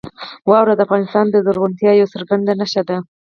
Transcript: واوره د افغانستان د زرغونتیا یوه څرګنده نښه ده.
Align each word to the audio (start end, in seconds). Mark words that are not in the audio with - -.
واوره 0.49 0.73
د 0.75 0.81
افغانستان 0.85 1.25
د 1.29 1.35
زرغونتیا 1.45 1.91
یوه 1.95 2.11
څرګنده 2.15 2.53
نښه 2.59 2.83
ده. 2.89 2.97